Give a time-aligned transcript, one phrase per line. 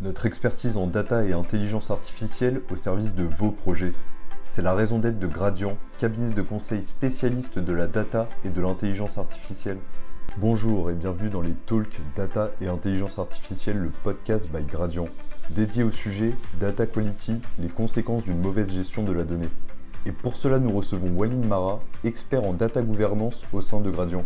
[0.00, 3.92] Notre expertise en data et intelligence artificielle au service de vos projets.
[4.44, 8.60] C'est la raison d'être de Gradient, cabinet de conseil spécialiste de la data et de
[8.60, 9.78] l'intelligence artificielle.
[10.36, 15.08] Bonjour et bienvenue dans les Talks Data et Intelligence Artificielle, le podcast by Gradient,
[15.50, 19.50] dédié au sujet Data Quality, les conséquences d'une mauvaise gestion de la donnée.
[20.06, 24.24] Et pour cela, nous recevons Walid Mara, expert en data gouvernance au sein de Gradient.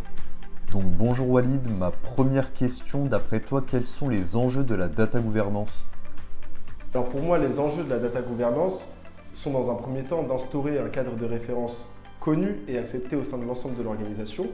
[0.73, 5.21] Donc bonjour Walid, ma première question, d'après toi, quels sont les enjeux de la data
[5.21, 5.87] gouvernance?
[6.95, 8.81] Alors pour moi, les enjeux de la data gouvernance
[9.35, 11.77] sont dans un premier temps d'instaurer un cadre de référence
[12.21, 14.47] connu et accepté au sein de l'ensemble de l'organisation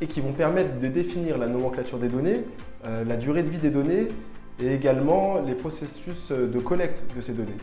[0.00, 2.40] et qui vont permettre de définir la nomenclature des données,
[2.84, 4.08] euh, la durée de vie des données
[4.60, 7.58] et également les processus de collecte de ces données.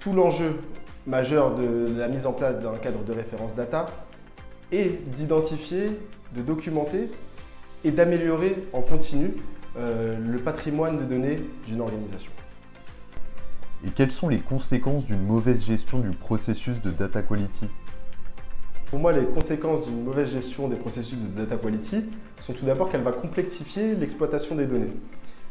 [0.00, 0.58] Tout l'enjeu
[1.06, 3.86] majeur de la mise en place d'un cadre de référence data
[4.72, 5.86] est d'identifier
[6.34, 7.10] de documenter
[7.84, 9.32] et d'améliorer en continu
[9.76, 11.36] euh, le patrimoine de données
[11.66, 12.32] d'une organisation.
[13.84, 17.68] Et quelles sont les conséquences d'une mauvaise gestion du processus de data quality?
[18.86, 22.04] Pour moi, les conséquences d'une mauvaise gestion des processus de data quality
[22.40, 24.90] sont tout d'abord qu'elle va complexifier l'exploitation des données.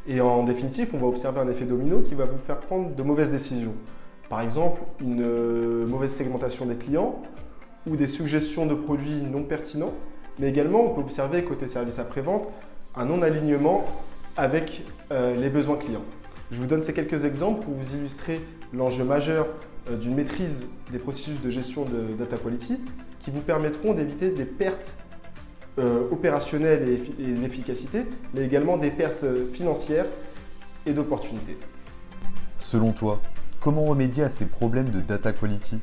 [0.08, 3.04] Et en définitive, on va observer un effet domino qui va vous faire prendre de
[3.04, 3.74] mauvaises décisions.
[4.30, 7.22] Par exemple, une euh, mauvaise segmentation des clients
[7.88, 9.94] ou des suggestions de produits non pertinents
[10.40, 12.48] mais également, on peut observer côté service après-vente
[12.96, 13.86] un non-alignement
[14.38, 16.04] avec euh, les besoins clients.
[16.52, 18.42] Je vous donne ces quelques exemples pour vous illustrer
[18.74, 19.48] l'enjeu majeur
[19.90, 22.80] euh, d'une maîtrise des processus de gestion de data quality
[23.20, 24.92] qui vous permettront d'éviter des pertes
[25.80, 30.08] euh, opérationnelles et, et d'efficacité, mais également des pertes financières
[30.86, 31.58] et d'opportunités.
[32.58, 33.22] Selon toi,
[33.60, 35.80] comment remédier à ces problèmes de data quality?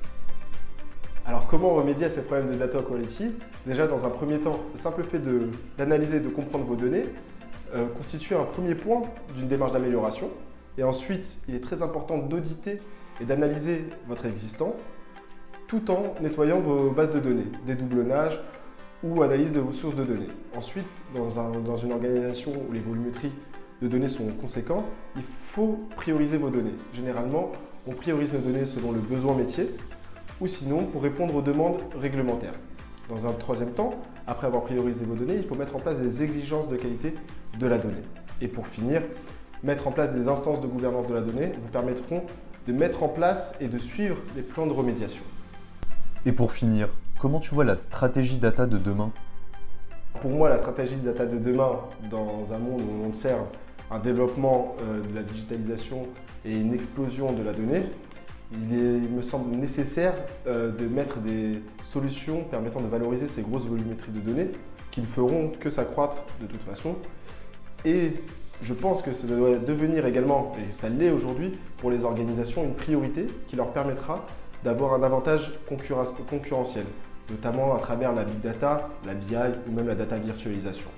[1.28, 3.34] Alors comment remédier à ces problèmes de data quality?
[3.66, 5.20] Déjà dans un premier temps, le simple fait
[5.76, 7.02] d'analyser, et de comprendre vos données
[7.74, 9.02] euh, constitue un premier point
[9.36, 10.30] d'une démarche d'amélioration.
[10.78, 12.80] Et ensuite, il est très important d'auditer
[13.20, 14.74] et d'analyser votre existant
[15.66, 18.40] tout en nettoyant vos bases de données, dédoublonnage
[19.02, 20.28] ou analyse de vos sources de données.
[20.56, 21.28] Ensuite, dans,
[21.60, 23.32] dans une organisation où les volumétries
[23.82, 26.74] de données sont conséquents, il faut prioriser vos données.
[26.94, 27.52] Généralement,
[27.86, 29.68] on priorise nos données selon le besoin métier
[30.40, 32.54] ou sinon pour répondre aux demandes réglementaires.
[33.08, 33.94] Dans un troisième temps,
[34.26, 37.14] après avoir priorisé vos données, il faut mettre en place des exigences de qualité
[37.58, 38.02] de la donnée.
[38.40, 39.02] Et pour finir,
[39.62, 42.22] mettre en place des instances de gouvernance de la donnée vous permettront
[42.66, 45.22] de mettre en place et de suivre les plans de remédiation.
[46.26, 46.88] Et pour finir,
[47.18, 49.10] comment tu vois la stratégie data de demain?
[50.20, 51.78] Pour moi, la stratégie data de demain,
[52.10, 53.46] dans un monde où on observe
[53.90, 56.06] un développement euh, de la digitalisation
[56.44, 57.84] et une explosion de la donnée,
[58.52, 60.14] il, me semble nécessaire
[60.46, 64.50] euh, de mettre des solutions permettant de valoriser ces grosses volumétries de données
[64.90, 66.96] qui ne feront que s'accroître de toute façon.
[67.84, 68.14] Et
[68.62, 72.74] je pense que ça doit devenir également, et ça l'est aujourd'hui, pour les organisations, une
[72.74, 74.26] priorité qui leur permettra
[74.64, 76.84] d'avoir un avantage concurrentiel,
[77.30, 79.36] notamment à travers la big data, la BI
[79.68, 80.90] ou même la data virtualisation.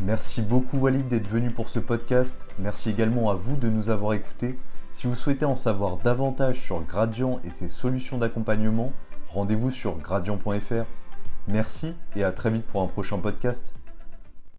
[0.00, 2.46] Merci beaucoup Walid d'être venu pour ce podcast.
[2.58, 4.56] Merci également à vous de nous avoir écoutés.
[4.94, 8.92] Si vous souhaitez en savoir davantage sur Gradient et ses solutions d'accompagnement,
[9.26, 10.84] rendez-vous sur gradient.fr.
[11.48, 13.74] Merci et à très vite pour un prochain podcast.